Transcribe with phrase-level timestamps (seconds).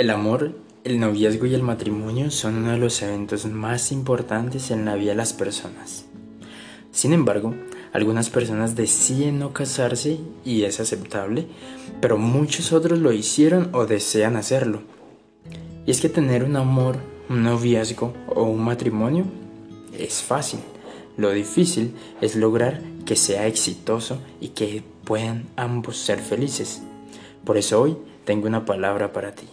[0.00, 4.86] El amor, el noviazgo y el matrimonio son uno de los eventos más importantes en
[4.86, 6.06] la vida de las personas.
[6.90, 7.54] Sin embargo,
[7.92, 11.48] algunas personas deciden no casarse y es aceptable,
[12.00, 14.80] pero muchos otros lo hicieron o desean hacerlo.
[15.84, 16.96] Y es que tener un amor,
[17.28, 19.26] un noviazgo o un matrimonio
[19.98, 20.60] es fácil.
[21.18, 21.92] Lo difícil
[22.22, 26.80] es lograr que sea exitoso y que puedan ambos ser felices.
[27.44, 29.46] Por eso hoy tengo una palabra para ti.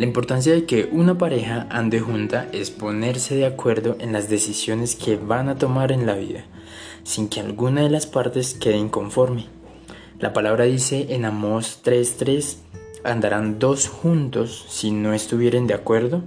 [0.00, 4.96] La importancia de que una pareja ande junta es ponerse de acuerdo en las decisiones
[4.96, 6.46] que van a tomar en la vida,
[7.02, 9.44] sin que alguna de las partes quede inconforme.
[10.18, 12.62] La palabra dice en Amós 3:3,
[13.04, 16.22] andarán dos juntos si no estuvieren de acuerdo.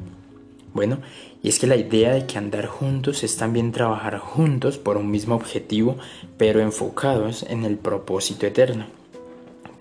[0.76, 1.00] Bueno,
[1.42, 5.10] y es que la idea de que andar juntos es también trabajar juntos por un
[5.10, 5.98] mismo objetivo,
[6.38, 8.86] pero enfocados en el propósito eterno.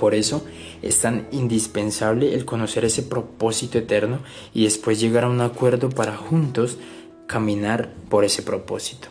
[0.02, 0.44] Por eso
[0.82, 4.18] es tan indispensable el conocer ese propósito eterno
[4.52, 6.76] y después llegar a un acuerdo para juntos
[7.28, 9.06] caminar por ese propósito.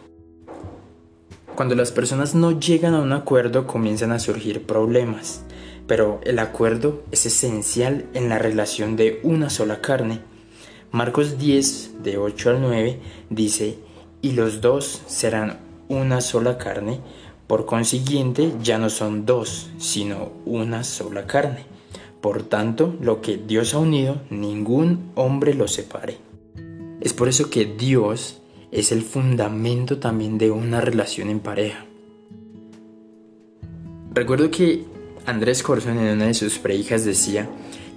[1.55, 5.43] Cuando las personas no llegan a un acuerdo comienzan a surgir problemas,
[5.87, 10.19] pero el acuerdo es esencial en la relación de una sola carne.
[10.91, 13.77] Marcos 10, de 8 al 9, dice,
[14.21, 16.99] y los dos serán una sola carne,
[17.51, 21.65] por consiguiente, ya no son dos, sino una sola carne.
[22.21, 26.17] Por tanto, lo que Dios ha unido, ningún hombre lo separe.
[27.01, 28.41] Es por eso que Dios
[28.71, 31.85] es el fundamento también de una relación en pareja.
[34.13, 34.85] Recuerdo que
[35.25, 37.49] Andrés Corson en una de sus prehijas decía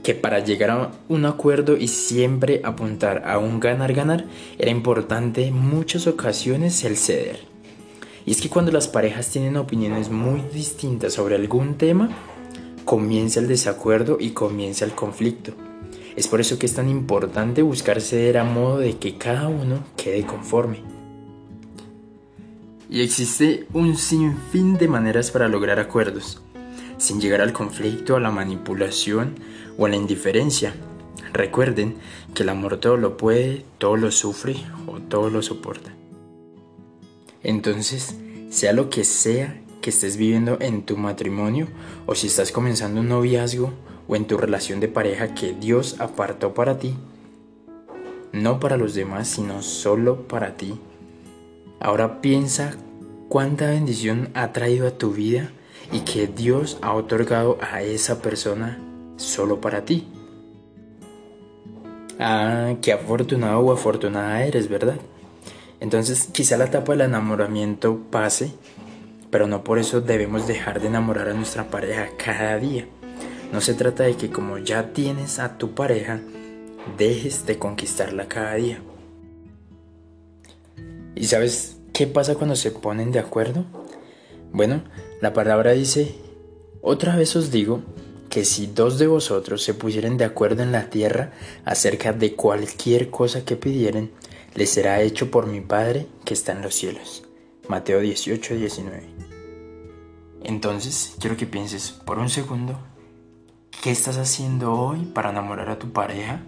[0.03, 4.25] que para llegar a un acuerdo y siempre apuntar a un ganar-ganar
[4.59, 7.54] era importante en muchas ocasiones el ceder.
[8.27, 12.09] Y es que cuando las parejas tienen opiniones muy distintas sobre algún tema,
[12.85, 15.53] comienza el desacuerdo y comienza el conflicto.
[16.17, 19.85] Es por eso que es tan importante buscar ceder a modo de que cada uno
[19.97, 20.79] quede conforme.
[22.89, 26.41] Y existe un sinfín de maneras para lograr acuerdos,
[26.97, 29.35] sin llegar al conflicto, a la manipulación
[29.77, 30.75] o a la indiferencia.
[31.33, 31.97] Recuerden
[32.33, 35.93] que el amor todo lo puede, todo lo sufre o todo lo soporta.
[37.45, 38.17] Entonces,
[38.51, 41.69] sea lo que sea que estés viviendo en tu matrimonio
[42.07, 43.71] o si estás comenzando un noviazgo
[44.09, 46.97] o en tu relación de pareja que Dios apartó para ti,
[48.33, 50.81] no para los demás, sino solo para ti.
[51.81, 52.77] Ahora piensa
[53.29, 55.51] cuánta bendición ha traído a tu vida
[55.93, 58.79] y que Dios ha otorgado a esa persona
[59.17, 60.09] solo para ti.
[62.19, 64.99] Ah, qué afortunado o afortunada eres, ¿verdad?
[65.81, 68.53] Entonces quizá la etapa del enamoramiento pase,
[69.31, 72.87] pero no por eso debemos dejar de enamorar a nuestra pareja cada día.
[73.53, 76.21] No se trata de que como ya tienes a tu pareja,
[76.99, 78.81] dejes de conquistarla cada día.
[81.15, 83.65] ¿Y sabes qué pasa cuando se ponen de acuerdo?
[84.53, 84.83] Bueno,
[85.21, 86.15] la palabra dice,
[86.83, 87.83] otra vez os digo
[88.29, 91.33] que si dos de vosotros se pusieren de acuerdo en la tierra
[91.65, 94.11] acerca de cualquier cosa que pidieren,
[94.55, 97.25] le será hecho por mi Padre que está en los cielos.
[97.69, 99.03] Mateo 18, 19.
[100.43, 102.79] Entonces, quiero que pienses por un segundo,
[103.83, 106.43] ¿qué estás haciendo hoy para enamorar a tu pareja?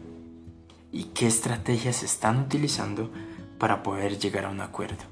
[0.93, 3.11] ¿Y qué estrategias están utilizando
[3.59, 5.05] para poder llegar a un acuerdo?